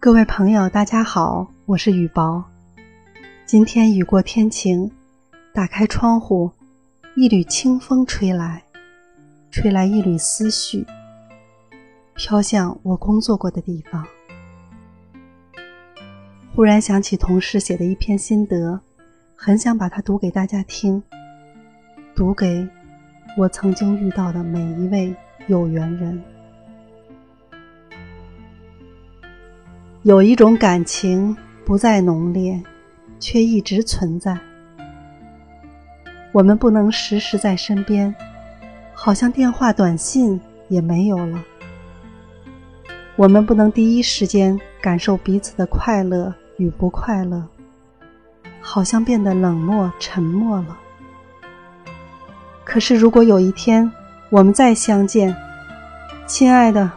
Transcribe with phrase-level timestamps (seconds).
[0.00, 2.44] 各位朋友，大家好，我是雨薄。
[3.44, 4.88] 今天雨过天晴，
[5.52, 6.52] 打开窗户，
[7.16, 8.62] 一缕清风吹来，
[9.50, 10.86] 吹来一缕思绪，
[12.14, 14.06] 飘向我工作过的地方。
[16.54, 18.80] 忽然想起同事写的一篇心得，
[19.34, 21.02] 很想把它读给大家听，
[22.14, 22.68] 读给
[23.36, 25.12] 我曾经遇到的每一位
[25.48, 26.22] 有缘人。
[30.04, 32.62] 有一种感情不再浓烈，
[33.18, 34.38] 却一直存在。
[36.30, 38.14] 我们不能时时在身边，
[38.94, 41.42] 好像电话、短信也没有了。
[43.16, 47.44] 我们不能第一时间感受彼此的快乐与不快乐，
[48.60, 50.78] 好像变得冷漠、沉默了。
[52.62, 53.90] 可是，如果有一天
[54.30, 55.34] 我们再相见，
[56.24, 56.88] 亲爱的，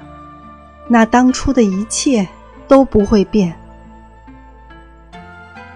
[0.88, 2.30] 那当初的一切。
[2.72, 3.54] 都不会变，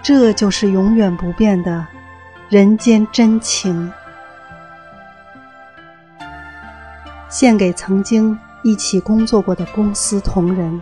[0.01, 1.85] 这就是永远不变的
[2.47, 3.91] 人间真情。
[7.27, 10.81] 献给曾经一起工作过的公司同仁。